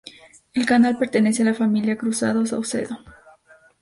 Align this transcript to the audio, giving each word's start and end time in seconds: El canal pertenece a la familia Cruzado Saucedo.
El 0.55 0.65
canal 0.65 0.97
pertenece 0.97 1.43
a 1.43 1.45
la 1.45 1.53
familia 1.53 1.95
Cruzado 1.95 2.43
Saucedo. 2.47 2.97